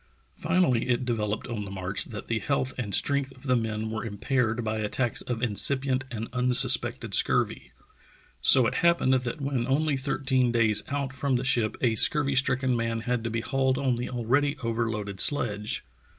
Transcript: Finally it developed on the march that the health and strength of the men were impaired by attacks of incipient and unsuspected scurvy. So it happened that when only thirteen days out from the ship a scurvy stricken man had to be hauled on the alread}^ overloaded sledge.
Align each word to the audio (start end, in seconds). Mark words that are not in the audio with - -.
Finally 0.33 0.89
it 0.89 1.05
developed 1.05 1.45
on 1.45 1.63
the 1.63 1.69
march 1.69 2.05
that 2.05 2.27
the 2.27 2.39
health 2.39 2.73
and 2.75 2.95
strength 2.95 3.31
of 3.35 3.43
the 3.43 3.55
men 3.55 3.91
were 3.91 4.03
impaired 4.03 4.63
by 4.63 4.79
attacks 4.79 5.21
of 5.21 5.43
incipient 5.43 6.05
and 6.09 6.27
unsuspected 6.33 7.13
scurvy. 7.13 7.71
So 8.41 8.65
it 8.65 8.73
happened 8.81 9.13
that 9.13 9.39
when 9.41 9.67
only 9.67 9.95
thirteen 9.95 10.51
days 10.51 10.81
out 10.87 11.13
from 11.13 11.35
the 11.35 11.43
ship 11.43 11.77
a 11.81 11.93
scurvy 11.93 12.33
stricken 12.33 12.75
man 12.75 13.01
had 13.01 13.23
to 13.25 13.29
be 13.29 13.41
hauled 13.41 13.77
on 13.77 13.93
the 13.93 14.07
alread}^ 14.07 14.63
overloaded 14.65 15.19
sledge. 15.19 15.83